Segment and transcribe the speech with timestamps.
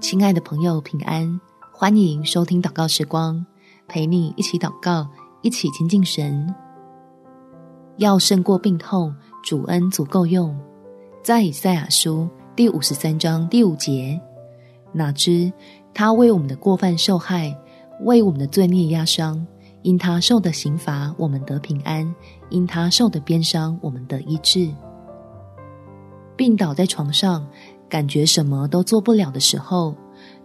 [0.00, 1.40] 亲爱的朋友，平安！
[1.72, 3.44] 欢迎收听祷告时光，
[3.88, 5.08] 陪你一起祷告，
[5.42, 6.54] 一起亲近神。
[7.96, 10.56] 要胜过病痛，主恩足够用。
[11.20, 14.18] 在以赛亚书第五十三章第五节，
[14.92, 15.52] 哪知
[15.92, 17.52] 他为我们的过犯受害，
[18.02, 19.44] 为我们的罪孽压伤。
[19.82, 22.06] 因他受的刑罚，我们得平安；
[22.50, 24.70] 因他受的鞭伤，我们得医治。
[26.36, 27.44] 病倒在床上。
[27.88, 29.94] 感觉什么都做不了的时候，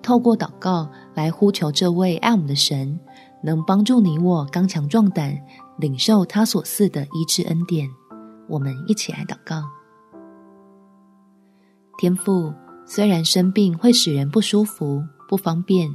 [0.02, 3.00] 透过祷告来呼求这位爱我们的神，
[3.44, 5.38] 能帮助你我刚强壮胆，
[5.78, 7.90] 领受他所赐的医治恩典。
[8.48, 9.64] 我们一起来祷告。
[11.98, 12.54] 天父，
[12.86, 15.90] 虽然生病会使人不舒服、不方便，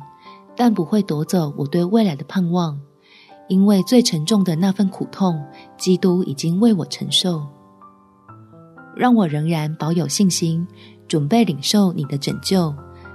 [0.56, 2.80] 但不会夺走我对未来的盼望，
[3.48, 5.44] 因为最沉重的那份苦痛，
[5.76, 7.46] 基督已经为我承受。
[8.96, 10.66] 让我仍然保有信心。
[11.08, 12.72] 准备领受你的拯救，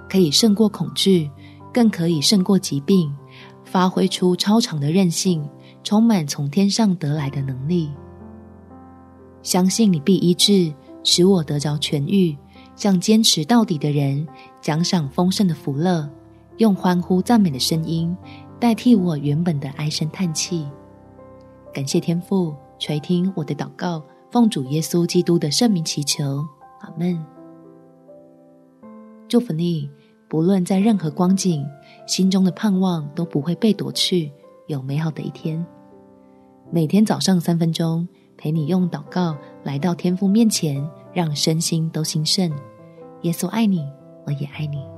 [0.09, 1.29] 可以胜过恐惧，
[1.71, 3.15] 更可以胜过疾病，
[3.63, 5.47] 发挥出超常的韧性，
[5.83, 7.91] 充满从天上得来的能力。
[9.43, 12.35] 相信你必医治，使我得着痊愈，
[12.75, 14.25] 向坚持到底的人
[14.61, 16.09] 奖赏丰盛的福乐，
[16.57, 18.15] 用欢呼赞美的声音
[18.59, 20.65] 代替我原本的唉声叹气。
[21.73, 26.45] 感谢天父垂听我的祷告，奉主耶稣基督的圣名祈求，
[26.81, 27.32] 阿门。
[29.33, 29.89] 祝福你，
[30.27, 31.65] 不论在任何光景，
[32.05, 34.31] 心中的盼望都不会被夺去，
[34.67, 35.65] 有美好的一天。
[36.71, 42.47] 每天早上三分钟，陪你用祷告来到天父面前，让身心都兴盛。
[43.23, 43.83] 耶稣爱你，
[44.27, 44.92] 我也爱你。